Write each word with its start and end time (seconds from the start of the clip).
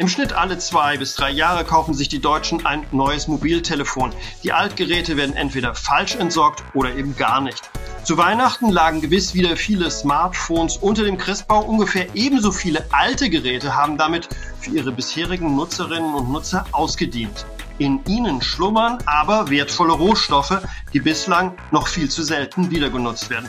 Im 0.00 0.06
Schnitt 0.06 0.32
alle 0.32 0.58
zwei 0.58 0.96
bis 0.96 1.16
drei 1.16 1.30
Jahre 1.30 1.64
kaufen 1.64 1.92
sich 1.92 2.08
die 2.08 2.20
Deutschen 2.20 2.64
ein 2.64 2.86
neues 2.92 3.26
Mobiltelefon. 3.26 4.12
Die 4.44 4.52
Altgeräte 4.52 5.16
werden 5.16 5.34
entweder 5.34 5.74
falsch 5.74 6.14
entsorgt 6.14 6.62
oder 6.72 6.94
eben 6.94 7.16
gar 7.16 7.40
nicht. 7.40 7.68
Zu 8.04 8.16
Weihnachten 8.16 8.70
lagen 8.70 9.00
gewiss 9.00 9.34
wieder 9.34 9.56
viele 9.56 9.90
Smartphones 9.90 10.76
unter 10.76 11.02
dem 11.02 11.18
Christbau. 11.18 11.62
Ungefähr 11.62 12.14
ebenso 12.14 12.52
viele 12.52 12.86
alte 12.92 13.28
Geräte 13.28 13.74
haben 13.74 13.98
damit 13.98 14.28
für 14.60 14.70
ihre 14.70 14.92
bisherigen 14.92 15.56
Nutzerinnen 15.56 16.14
und 16.14 16.30
Nutzer 16.30 16.64
ausgedient. 16.70 17.44
In 17.78 18.00
ihnen 18.06 18.40
schlummern 18.40 18.98
aber 19.04 19.50
wertvolle 19.50 19.94
Rohstoffe, 19.94 20.60
die 20.92 21.00
bislang 21.00 21.58
noch 21.72 21.88
viel 21.88 22.08
zu 22.08 22.22
selten 22.22 22.70
wiedergenutzt 22.70 23.30
werden. 23.30 23.48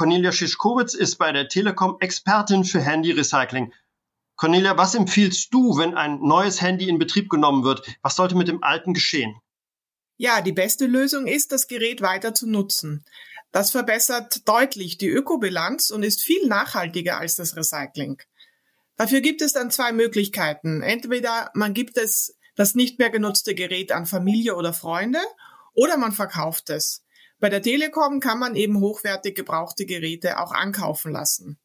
Cornelia 0.00 0.32
Schischkowitz 0.32 0.94
ist 0.94 1.16
bei 1.16 1.30
der 1.30 1.46
Telekom 1.50 1.98
Expertin 2.00 2.64
für 2.64 2.80
Handy-Recycling. 2.80 3.74
Cornelia, 4.34 4.78
was 4.78 4.94
empfiehlst 4.94 5.52
du, 5.52 5.76
wenn 5.76 5.94
ein 5.94 6.20
neues 6.22 6.62
Handy 6.62 6.88
in 6.88 6.98
Betrieb 6.98 7.28
genommen 7.28 7.64
wird? 7.64 7.86
Was 8.00 8.16
sollte 8.16 8.34
mit 8.34 8.48
dem 8.48 8.62
alten 8.62 8.94
geschehen? 8.94 9.36
Ja, 10.16 10.40
die 10.40 10.52
beste 10.52 10.86
Lösung 10.86 11.26
ist, 11.26 11.52
das 11.52 11.66
Gerät 11.66 12.00
weiter 12.00 12.32
zu 12.32 12.48
nutzen. 12.48 13.04
Das 13.52 13.72
verbessert 13.72 14.48
deutlich 14.48 14.96
die 14.96 15.10
Ökobilanz 15.10 15.90
und 15.90 16.02
ist 16.02 16.22
viel 16.22 16.46
nachhaltiger 16.46 17.18
als 17.18 17.36
das 17.36 17.54
Recycling. 17.54 18.22
Dafür 18.96 19.20
gibt 19.20 19.42
es 19.42 19.52
dann 19.52 19.70
zwei 19.70 19.92
Möglichkeiten. 19.92 20.80
Entweder 20.80 21.50
man 21.52 21.74
gibt 21.74 21.98
es 21.98 22.38
das 22.56 22.74
nicht 22.74 22.98
mehr 22.98 23.10
genutzte 23.10 23.54
Gerät 23.54 23.92
an 23.92 24.06
Familie 24.06 24.56
oder 24.56 24.72
Freunde 24.72 25.20
oder 25.74 25.98
man 25.98 26.12
verkauft 26.12 26.70
es. 26.70 27.02
Bei 27.40 27.48
der 27.48 27.62
Telekom 27.62 28.20
kann 28.20 28.38
man 28.38 28.54
eben 28.54 28.80
hochwertig 28.80 29.34
gebrauchte 29.34 29.86
Geräte 29.86 30.38
auch 30.38 30.52
ankaufen 30.52 31.10
lassen. 31.10 31.58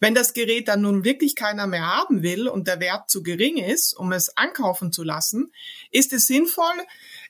Wenn 0.00 0.16
das 0.16 0.34
Gerät 0.34 0.66
dann 0.66 0.80
nun 0.80 1.04
wirklich 1.04 1.36
keiner 1.36 1.68
mehr 1.68 1.86
haben 1.86 2.24
will 2.24 2.48
und 2.48 2.66
der 2.66 2.80
Wert 2.80 3.08
zu 3.08 3.22
gering 3.22 3.56
ist, 3.56 3.96
um 3.96 4.10
es 4.10 4.36
ankaufen 4.36 4.90
zu 4.90 5.04
lassen, 5.04 5.52
ist 5.92 6.12
es 6.12 6.26
sinnvoll, 6.26 6.74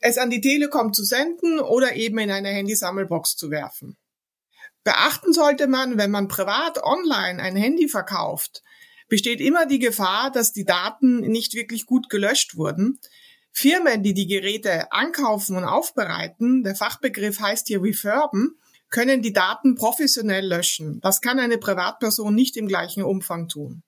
es 0.01 0.17
an 0.17 0.31
die 0.31 0.41
Telekom 0.41 0.95
zu 0.95 1.05
senden 1.05 1.61
oder 1.61 1.95
eben 1.97 2.17
in 2.19 2.31
eine 2.31 2.49
Handysammelbox 2.49 3.37
zu 3.37 3.51
werfen. 3.51 3.99
Beachten 4.85 5.35
sollte 5.35 5.67
man, 5.67 5.99
wenn 5.99 6.11
man 6.11 6.29
privat 6.29 6.83
online 6.83 7.43
ein 7.43 7.57
Handy 7.57 7.89
verkauft, 7.89 8.63
besteht 9.07 9.43
immer 9.43 9.67
die 9.67 9.79
Gefahr, 9.79 10.33
dass 10.33 10.55
die 10.55 10.65
Daten 10.65 11.21
nicht 11.21 11.53
wirklich 11.53 11.85
gut 11.85 12.09
gelöscht 12.09 12.57
wurden, 12.57 12.99
Firmen, 13.53 14.03
die 14.03 14.15
die 14.15 14.27
Geräte 14.27 14.91
ankaufen 14.93 15.57
und 15.57 15.65
aufbereiten, 15.65 16.65
der 16.65 16.75
Fachbegriff 16.75 17.41
heißt 17.41 17.69
hier 17.69 17.83
refurben, 17.83 18.59
können 18.91 19.23
die 19.23 19.33
Daten 19.33 19.75
professionell 19.75 20.47
löschen. 20.47 21.01
Das 21.01 21.21
kann 21.21 21.39
eine 21.39 21.59
Privatperson 21.59 22.35
nicht 22.35 22.57
im 22.57 22.69
gleichen 22.69 23.03
Umfang 23.03 23.49
tun. 23.49 23.83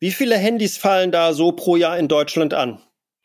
Wie 0.00 0.12
viele 0.12 0.36
Handys 0.36 0.76
fallen 0.76 1.10
da 1.10 1.32
so 1.32 1.52
pro 1.52 1.76
Jahr 1.76 1.98
in 1.98 2.08
Deutschland 2.08 2.54
an? 2.54 2.80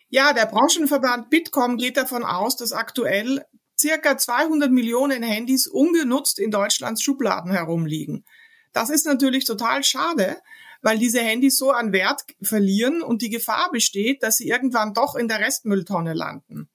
Ja, 0.09 0.33
der 0.33 0.45
Branchenverband 0.45 1.29
Bitkom 1.29 1.77
geht 1.77 1.97
davon 1.97 2.23
aus, 2.23 2.55
dass 2.55 2.71
aktuell 2.71 3.45
circa 3.79 4.17
200 4.17 4.71
Millionen 4.71 5.23
Handys 5.23 5.67
ungenutzt 5.67 6.39
in 6.39 6.51
Deutschlands 6.51 7.03
Schubladen 7.03 7.51
herumliegen. 7.51 8.25
Das 8.73 8.89
ist 8.89 9.05
natürlich 9.05 9.45
total 9.45 9.83
schade, 9.83 10.37
weil 10.83 10.99
diese 10.99 11.21
Handys 11.21 11.57
so 11.57 11.71
an 11.71 11.91
Wert 11.91 12.21
verlieren 12.41 13.01
und 13.01 13.23
die 13.23 13.31
Gefahr 13.31 13.71
besteht, 13.71 14.21
dass 14.21 14.37
sie 14.37 14.47
irgendwann 14.47 14.93
doch 14.93 15.15
in 15.15 15.27
der 15.27 15.39
Restmülltonne 15.39 16.13
landen. 16.13 16.69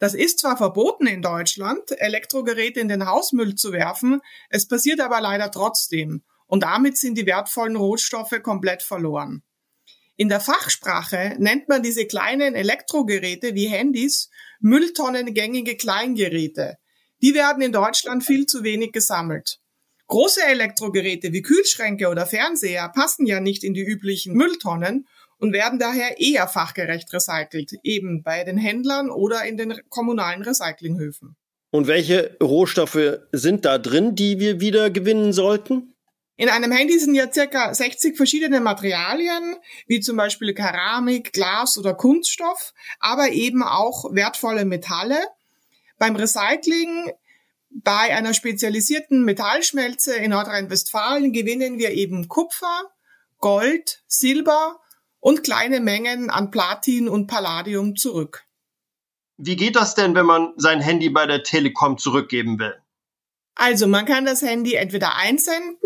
Das 0.00 0.14
ist 0.14 0.40
zwar 0.40 0.56
verboten 0.56 1.06
in 1.06 1.22
Deutschland, 1.22 1.92
Elektrogeräte 1.98 2.80
in 2.80 2.88
den 2.88 3.06
Hausmüll 3.06 3.54
zu 3.54 3.72
werfen, 3.72 4.20
es 4.50 4.66
passiert 4.66 5.00
aber 5.00 5.20
leider 5.20 5.52
trotzdem 5.52 6.24
und 6.46 6.64
damit 6.64 6.98
sind 6.98 7.16
die 7.16 7.26
wertvollen 7.26 7.76
Rohstoffe 7.76 8.42
komplett 8.42 8.82
verloren. 8.82 9.42
In 10.16 10.28
der 10.28 10.40
Fachsprache 10.40 11.36
nennt 11.38 11.68
man 11.68 11.82
diese 11.82 12.06
kleinen 12.06 12.54
Elektrogeräte 12.54 13.54
wie 13.54 13.66
Handys 13.66 14.30
Mülltonnengängige 14.60 15.76
Kleingeräte. 15.76 16.78
Die 17.20 17.34
werden 17.34 17.62
in 17.62 17.72
Deutschland 17.72 18.24
viel 18.24 18.46
zu 18.46 18.62
wenig 18.62 18.92
gesammelt. 18.92 19.58
Große 20.06 20.42
Elektrogeräte 20.42 21.32
wie 21.32 21.42
Kühlschränke 21.42 22.08
oder 22.08 22.26
Fernseher 22.26 22.88
passen 22.90 23.26
ja 23.26 23.40
nicht 23.40 23.64
in 23.64 23.74
die 23.74 23.84
üblichen 23.84 24.34
Mülltonnen 24.34 25.06
und 25.38 25.52
werden 25.52 25.78
daher 25.78 26.20
eher 26.20 26.46
fachgerecht 26.46 27.12
recycelt, 27.12 27.72
eben 27.82 28.22
bei 28.22 28.44
den 28.44 28.58
Händlern 28.58 29.10
oder 29.10 29.44
in 29.44 29.56
den 29.56 29.80
kommunalen 29.88 30.42
Recyclinghöfen. 30.42 31.36
Und 31.70 31.86
welche 31.86 32.36
Rohstoffe 32.42 33.18
sind 33.32 33.64
da 33.64 33.78
drin, 33.78 34.14
die 34.14 34.38
wir 34.38 34.60
wieder 34.60 34.90
gewinnen 34.90 35.32
sollten? 35.32 35.94
In 36.36 36.48
einem 36.48 36.72
Handy 36.72 36.98
sind 36.98 37.14
ja 37.14 37.32
circa 37.32 37.72
60 37.72 38.16
verschiedene 38.16 38.60
Materialien, 38.60 39.56
wie 39.86 40.00
zum 40.00 40.16
Beispiel 40.16 40.52
Keramik, 40.52 41.32
Glas 41.32 41.78
oder 41.78 41.94
Kunststoff, 41.94 42.74
aber 42.98 43.30
eben 43.30 43.62
auch 43.62 44.12
wertvolle 44.12 44.64
Metalle. 44.64 45.18
Beim 45.98 46.16
Recycling 46.16 47.12
bei 47.74 48.16
einer 48.16 48.34
spezialisierten 48.34 49.24
Metallschmelze 49.24 50.14
in 50.14 50.30
Nordrhein-Westfalen 50.30 51.32
gewinnen 51.32 51.78
wir 51.78 51.90
eben 51.90 52.28
Kupfer, 52.28 52.84
Gold, 53.38 54.02
Silber 54.06 54.80
und 55.18 55.42
kleine 55.42 55.80
Mengen 55.80 56.30
an 56.30 56.50
Platin 56.50 57.08
und 57.08 57.26
Palladium 57.26 57.96
zurück. 57.96 58.44
Wie 59.36 59.56
geht 59.56 59.74
das 59.74 59.96
denn, 59.96 60.14
wenn 60.14 60.26
man 60.26 60.52
sein 60.56 60.80
Handy 60.80 61.10
bei 61.10 61.26
der 61.26 61.42
Telekom 61.42 61.98
zurückgeben 61.98 62.58
will? 62.60 62.74
Also 63.56 63.88
man 63.88 64.06
kann 64.06 64.24
das 64.24 64.42
Handy 64.42 64.74
entweder 64.74 65.16
einsenden 65.16 65.76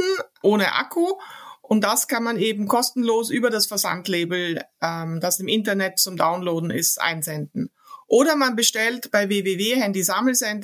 ohne 0.43 0.75
Akku 0.75 1.15
und 1.63 1.83
das 1.83 2.09
kann 2.09 2.23
man 2.23 2.39
eben 2.39 2.69
kostenlos 2.69 3.31
über 3.31 3.51
das 3.51 3.67
Versandlabel, 3.67 4.63
ähm, 4.83 5.21
das 5.21 5.41
im 5.41 5.49
Internet 5.49 5.99
zum 5.99 6.17
Downloaden 6.17 6.71
ist, 6.71 7.01
einsenden. 7.01 7.71
Oder 8.09 8.37
man 8.37 8.57
bestellt 8.57 9.11
bei 9.11 9.29
www 9.29 9.75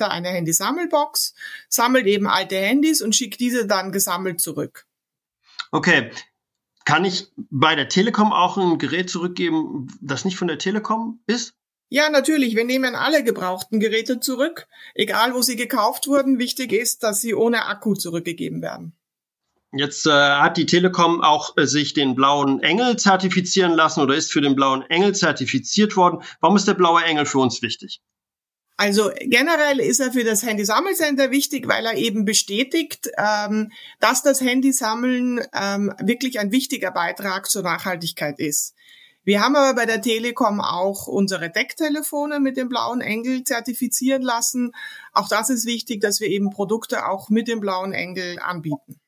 eine 0.09 0.29
Handysammelbox, 0.29 1.35
sammelt 1.69 2.07
eben 2.07 2.27
alte 2.27 2.57
Handys 2.57 3.01
und 3.01 3.15
schickt 3.15 3.39
diese 3.39 3.67
dann 3.67 3.91
gesammelt 3.91 4.41
zurück. 4.41 4.85
Okay. 5.71 6.11
Kann 6.85 7.05
ich 7.05 7.27
bei 7.35 7.75
der 7.75 7.89
Telekom 7.89 8.31
auch 8.31 8.57
ein 8.57 8.77
Gerät 8.77 9.09
zurückgeben, 9.09 9.87
das 10.01 10.25
nicht 10.25 10.37
von 10.37 10.47
der 10.47 10.59
Telekom 10.59 11.19
ist? 11.25 11.55
Ja, 11.89 12.09
natürlich. 12.09 12.55
Wir 12.55 12.65
nehmen 12.65 12.95
alle 12.95 13.23
gebrauchten 13.23 13.79
Geräte 13.79 14.19
zurück, 14.19 14.67
egal 14.93 15.33
wo 15.33 15.41
sie 15.41 15.55
gekauft 15.55 16.07
wurden. 16.07 16.39
Wichtig 16.39 16.73
ist, 16.73 17.03
dass 17.03 17.21
sie 17.21 17.33
ohne 17.33 17.65
Akku 17.65 17.93
zurückgegeben 17.93 18.61
werden. 18.61 18.93
Jetzt 19.77 20.07
äh, 20.07 20.11
hat 20.11 20.55
die 20.55 20.65
Telekom 20.65 21.21
auch 21.21 21.57
äh, 21.57 21.67
sich 21.67 21.93
den 21.93 22.15
blauen 22.15 22.63
Engel 22.63 22.97
zertifizieren 22.97 23.73
lassen 23.73 23.99
oder 23.99 24.15
ist 24.15 24.31
für 24.31 24.39
den 24.39 24.55
blauen 24.55 24.83
Engel 24.89 25.13
zertifiziert 25.13 25.97
worden. 25.97 26.23
Warum 26.39 26.55
ist 26.55 26.67
der 26.67 26.75
blaue 26.75 27.03
Engel 27.03 27.25
für 27.25 27.39
uns 27.39 27.61
wichtig? 27.61 27.99
Also 28.77 29.09
generell 29.19 29.79
ist 29.79 29.99
er 29.99 30.13
für 30.13 30.23
das 30.23 30.43
Handysammelcenter 30.43 31.31
wichtig, 31.31 31.67
weil 31.67 31.85
er 31.85 31.95
eben 31.95 32.23
bestätigt, 32.23 33.09
ähm, 33.17 33.71
dass 33.99 34.21
das 34.23 34.39
Handysammeln 34.39 35.41
ähm, 35.53 35.93
wirklich 36.01 36.39
ein 36.39 36.51
wichtiger 36.51 36.91
Beitrag 36.91 37.49
zur 37.49 37.63
Nachhaltigkeit 37.63 38.39
ist. 38.39 38.75
Wir 39.25 39.41
haben 39.41 39.55
aber 39.55 39.73
bei 39.73 39.85
der 39.85 40.01
Telekom 40.01 40.61
auch 40.61 41.07
unsere 41.07 41.49
Decktelefone 41.49 42.39
mit 42.39 42.57
dem 42.57 42.69
blauen 42.69 43.01
Engel 43.01 43.43
zertifizieren 43.43 44.21
lassen. 44.21 44.71
Auch 45.13 45.27
das 45.27 45.49
ist 45.49 45.65
wichtig, 45.65 45.99
dass 45.99 46.21
wir 46.21 46.27
eben 46.27 46.49
Produkte 46.49 47.07
auch 47.07 47.29
mit 47.29 47.47
dem 47.47 47.59
blauen 47.59 47.91
Engel 47.91 48.39
anbieten. 48.39 49.01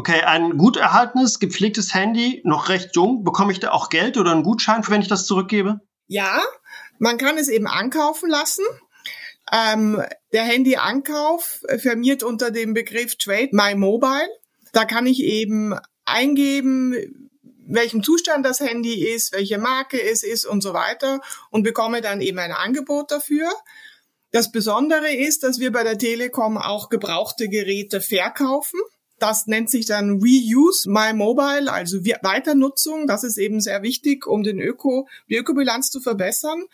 Okay, 0.00 0.22
ein 0.22 0.56
gut 0.56 0.78
erhaltenes, 0.78 1.40
gepflegtes 1.40 1.92
Handy, 1.92 2.40
noch 2.42 2.70
recht 2.70 2.96
jung, 2.96 3.22
bekomme 3.22 3.52
ich 3.52 3.60
da 3.60 3.72
auch 3.72 3.90
Geld 3.90 4.16
oder 4.16 4.32
einen 4.32 4.44
Gutschein, 4.44 4.82
wenn 4.88 5.02
ich 5.02 5.08
das 5.08 5.26
zurückgebe? 5.26 5.80
Ja, 6.06 6.40
man 6.98 7.18
kann 7.18 7.36
es 7.36 7.50
eben 7.50 7.66
ankaufen 7.66 8.30
lassen. 8.30 8.64
Ähm, 9.52 10.02
der 10.32 10.44
Handyankauf 10.44 11.60
firmiert 11.76 12.22
unter 12.22 12.50
dem 12.50 12.72
Begriff 12.72 13.16
Trade 13.16 13.50
My 13.52 13.74
Mobile. 13.74 14.30
Da 14.72 14.86
kann 14.86 15.06
ich 15.06 15.22
eben 15.22 15.74
eingeben, 16.06 17.28
welchem 17.66 18.02
Zustand 18.02 18.46
das 18.46 18.60
Handy 18.60 19.06
ist, 19.06 19.34
welche 19.34 19.58
Marke 19.58 20.02
es 20.02 20.22
ist 20.22 20.46
und 20.46 20.62
so 20.62 20.72
weiter 20.72 21.20
und 21.50 21.62
bekomme 21.62 22.00
dann 22.00 22.22
eben 22.22 22.38
ein 22.38 22.52
Angebot 22.52 23.10
dafür. 23.12 23.52
Das 24.30 24.50
Besondere 24.50 25.12
ist, 25.12 25.42
dass 25.42 25.60
wir 25.60 25.70
bei 25.70 25.84
der 25.84 25.98
Telekom 25.98 26.56
auch 26.56 26.88
gebrauchte 26.88 27.50
Geräte 27.50 28.00
verkaufen. 28.00 28.80
Das 29.20 29.46
nennt 29.46 29.70
sich 29.70 29.86
dann 29.86 30.20
Reuse 30.20 30.90
My 30.90 31.12
Mobile, 31.12 31.70
also 31.72 31.98
Weiternutzung. 32.04 33.06
Das 33.06 33.22
ist 33.22 33.36
eben 33.36 33.60
sehr 33.60 33.82
wichtig, 33.82 34.26
um 34.26 34.42
den 34.42 34.58
Öko, 34.58 35.06
die 35.28 35.36
Ökobilanz 35.36 35.90
zu 35.90 36.00
verbessern. 36.00 36.64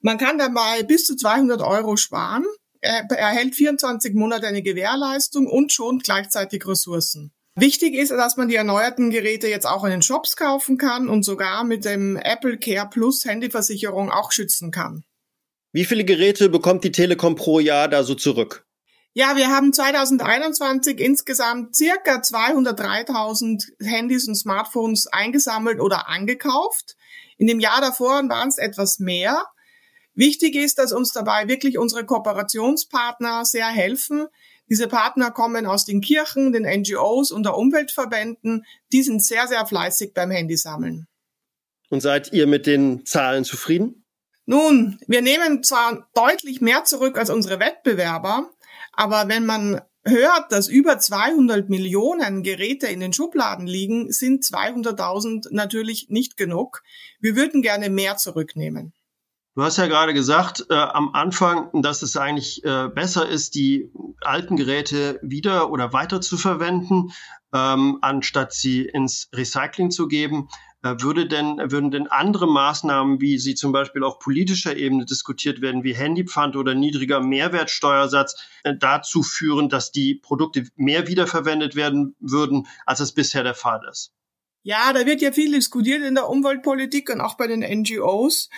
Man 0.00 0.18
kann 0.18 0.38
dabei 0.38 0.82
bis 0.82 1.06
zu 1.06 1.16
200 1.16 1.62
Euro 1.62 1.96
sparen. 1.96 2.44
Er 2.80 3.10
erhält 3.10 3.54
24 3.54 4.14
Monate 4.14 4.46
eine 4.46 4.62
Gewährleistung 4.62 5.46
und 5.46 5.72
schon 5.72 6.00
gleichzeitig 6.00 6.66
Ressourcen. 6.66 7.32
Wichtig 7.56 7.94
ist, 7.94 8.10
dass 8.10 8.36
man 8.36 8.48
die 8.48 8.56
erneuerten 8.56 9.10
Geräte 9.10 9.48
jetzt 9.48 9.66
auch 9.66 9.84
in 9.84 9.90
den 9.90 10.02
Shops 10.02 10.36
kaufen 10.36 10.76
kann 10.76 11.08
und 11.08 11.24
sogar 11.24 11.64
mit 11.64 11.84
dem 11.84 12.16
Apple 12.16 12.58
Care 12.58 12.88
Plus 12.90 13.24
Handyversicherung 13.24 14.10
auch 14.10 14.32
schützen 14.32 14.70
kann. 14.70 15.04
Wie 15.72 15.84
viele 15.84 16.04
Geräte 16.04 16.50
bekommt 16.50 16.84
die 16.84 16.92
Telekom 16.92 17.36
pro 17.36 17.60
Jahr 17.60 17.88
da 17.88 18.04
so 18.04 18.14
zurück? 18.14 18.66
Ja, 19.16 19.36
wir 19.36 19.48
haben 19.48 19.72
2021 19.72 20.98
insgesamt 20.98 21.76
circa 21.76 22.16
203.000 22.16 23.62
Handys 23.80 24.26
und 24.26 24.34
Smartphones 24.34 25.06
eingesammelt 25.06 25.78
oder 25.80 26.08
angekauft. 26.08 26.96
In 27.36 27.46
dem 27.46 27.60
Jahr 27.60 27.80
davor 27.80 28.28
waren 28.28 28.48
es 28.48 28.58
etwas 28.58 28.98
mehr. 28.98 29.44
Wichtig 30.14 30.56
ist, 30.56 30.80
dass 30.80 30.92
uns 30.92 31.12
dabei 31.12 31.46
wirklich 31.46 31.78
unsere 31.78 32.04
Kooperationspartner 32.04 33.44
sehr 33.44 33.68
helfen. 33.68 34.26
Diese 34.68 34.88
Partner 34.88 35.30
kommen 35.30 35.64
aus 35.66 35.84
den 35.84 36.00
Kirchen, 36.00 36.52
den 36.52 36.64
NGOs 36.64 37.30
und 37.30 37.44
der 37.44 37.56
Umweltverbänden. 37.56 38.64
Die 38.90 39.04
sind 39.04 39.24
sehr, 39.24 39.46
sehr 39.46 39.64
fleißig 39.64 40.12
beim 40.12 40.32
Handysammeln. 40.32 41.06
Und 41.88 42.00
seid 42.00 42.32
ihr 42.32 42.48
mit 42.48 42.66
den 42.66 43.06
Zahlen 43.06 43.44
zufrieden? 43.44 44.04
Nun, 44.46 44.98
wir 45.06 45.22
nehmen 45.22 45.62
zwar 45.62 46.08
deutlich 46.14 46.60
mehr 46.60 46.84
zurück 46.84 47.16
als 47.16 47.30
unsere 47.30 47.60
Wettbewerber, 47.60 48.50
aber 48.96 49.28
wenn 49.28 49.46
man 49.46 49.80
hört, 50.04 50.52
dass 50.52 50.68
über 50.68 50.98
200 50.98 51.70
Millionen 51.70 52.42
Geräte 52.42 52.86
in 52.86 53.00
den 53.00 53.12
Schubladen 53.12 53.66
liegen, 53.66 54.12
sind 54.12 54.44
200.000 54.44 55.48
natürlich 55.50 56.08
nicht 56.10 56.36
genug. 56.36 56.82
Wir 57.20 57.36
würden 57.36 57.62
gerne 57.62 57.90
mehr 57.90 58.16
zurücknehmen. 58.16 58.92
Du 59.56 59.62
hast 59.62 59.78
ja 59.78 59.86
gerade 59.86 60.14
gesagt 60.14 60.66
äh, 60.68 60.74
am 60.74 61.14
Anfang, 61.14 61.70
dass 61.80 62.02
es 62.02 62.16
eigentlich 62.16 62.64
äh, 62.64 62.88
besser 62.88 63.28
ist, 63.28 63.54
die 63.54 63.88
alten 64.20 64.56
Geräte 64.56 65.20
wieder 65.22 65.70
oder 65.70 65.92
weiter 65.92 66.20
zu 66.20 66.36
verwenden, 66.36 67.12
ähm, 67.54 67.98
anstatt 68.02 68.52
sie 68.52 68.82
ins 68.82 69.28
Recycling 69.32 69.92
zu 69.92 70.08
geben. 70.08 70.48
Äh, 70.84 71.00
würde 71.00 71.26
denn, 71.26 71.56
würden 71.58 71.90
denn 71.90 72.08
andere 72.08 72.46
Maßnahmen, 72.46 73.20
wie 73.20 73.38
sie 73.38 73.54
zum 73.54 73.72
Beispiel 73.72 74.04
auf 74.04 74.18
politischer 74.18 74.76
Ebene 74.76 75.06
diskutiert 75.06 75.62
werden, 75.62 75.82
wie 75.82 75.94
Handypfand 75.94 76.56
oder 76.56 76.74
niedriger 76.74 77.20
Mehrwertsteuersatz, 77.20 78.36
äh, 78.64 78.74
dazu 78.78 79.22
führen, 79.22 79.70
dass 79.70 79.92
die 79.92 80.14
Produkte 80.14 80.66
mehr 80.76 81.08
wiederverwendet 81.08 81.74
werden 81.74 82.14
würden, 82.20 82.66
als 82.84 83.00
es 83.00 83.12
bisher 83.12 83.42
der 83.42 83.54
Fall 83.54 83.80
ist? 83.90 84.12
Ja, 84.62 84.92
da 84.92 85.06
wird 85.06 85.22
ja 85.22 85.32
viel 85.32 85.52
diskutiert 85.52 86.02
in 86.02 86.14
der 86.14 86.28
Umweltpolitik 86.28 87.10
und 87.10 87.20
auch 87.20 87.36
bei 87.36 87.46
den 87.46 87.60
NGOs. 87.60 88.50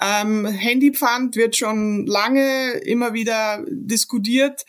Ähm, 0.00 0.46
Handypfand 0.46 1.36
wird 1.36 1.56
schon 1.56 2.06
lange 2.06 2.72
immer 2.84 3.12
wieder 3.12 3.64
diskutiert. 3.68 4.64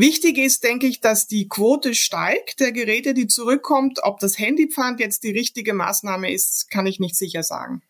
Wichtig 0.00 0.38
ist, 0.38 0.64
denke 0.64 0.86
ich, 0.86 1.02
dass 1.02 1.26
die 1.26 1.46
Quote 1.46 1.94
steigt 1.94 2.60
der 2.60 2.72
Geräte, 2.72 3.12
die 3.12 3.26
zurückkommt. 3.26 3.98
Ob 4.02 4.18
das 4.18 4.38
Handypfand 4.38 4.98
jetzt 4.98 5.24
die 5.24 5.30
richtige 5.30 5.74
Maßnahme 5.74 6.32
ist, 6.32 6.70
kann 6.70 6.86
ich 6.86 7.00
nicht 7.00 7.16
sicher 7.16 7.42
sagen. 7.42 7.82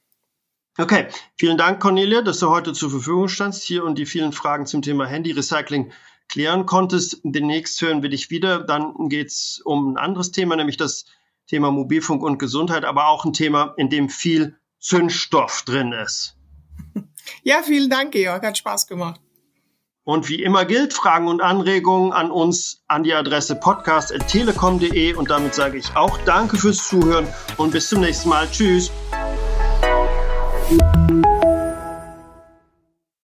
Okay, 0.77 1.07
vielen 1.39 1.57
Dank, 1.57 1.79
Cornelia, 1.81 2.23
dass 2.23 2.41
du 2.41 2.51
heute 2.51 2.73
zur 2.73 2.91
Verfügung 2.91 3.29
standst 3.29 3.63
hier 3.63 3.85
und 3.85 3.97
die 3.97 4.07
vielen 4.07 4.33
Fragen 4.33 4.67
zum 4.67 4.83
Thema 4.83 5.07
Handy-Recycling 5.07 5.93
klären 6.29 6.67
konntest. 6.67 7.21
Demnächst 7.23 7.81
hören 7.81 8.03
wir 8.03 8.11
dich 8.11 8.29
wieder. 8.29 8.59
Dann 8.59 9.09
geht 9.09 9.29
es 9.29 9.63
um 9.65 9.93
ein 9.93 9.97
anderes 9.97 10.33
Thema, 10.33 10.57
nämlich 10.57 10.77
das 10.77 11.05
Thema 11.47 11.71
Mobilfunk 11.71 12.25
und 12.25 12.39
Gesundheit, 12.39 12.85
aber 12.85 13.07
auch 13.07 13.25
ein 13.25 13.35
Thema, 13.35 13.73
in 13.77 13.89
dem 13.89 14.09
viel 14.09 14.59
Zündstoff 14.81 15.63
drin 15.63 15.93
ist. 15.93 16.37
Ja, 17.45 17.63
vielen 17.63 17.89
Dank, 17.89 18.11
Georg. 18.11 18.43
Hat 18.45 18.59
Spaß 18.59 18.89
gemacht. 18.89 19.21
Und 20.11 20.29
wie 20.29 20.43
immer 20.43 20.65
gilt, 20.65 20.93
Fragen 20.93 21.29
und 21.29 21.41
Anregungen 21.41 22.13
an 22.13 22.33
uns 22.33 22.83
an 22.89 23.05
die 23.05 23.15
Adresse 23.15 23.55
podcast.telekom.de 23.55 25.15
und 25.15 25.31
damit 25.31 25.55
sage 25.55 25.79
ich 25.79 25.95
auch 25.95 26.19
Danke 26.25 26.57
fürs 26.57 26.89
Zuhören 26.89 27.29
und 27.59 27.71
bis 27.71 27.91
zum 27.91 28.01
nächsten 28.01 28.29
Mal. 28.31 28.49
Tschüss. 28.51 28.91